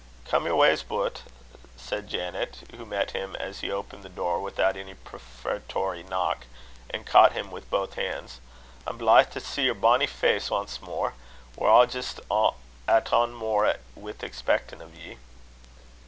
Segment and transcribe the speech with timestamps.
[0.27, 1.21] "Come yer wa's butt,"
[1.77, 6.47] said Janet, who met him as he opened the door without any prefatory knock,
[6.89, 8.39] and caught him with both hands;
[8.87, 11.13] "I'm blithe to see yer bonny face ance mair.
[11.55, 12.19] We're a' jist
[12.87, 15.19] at ane mair wi' expeckin' o' ye."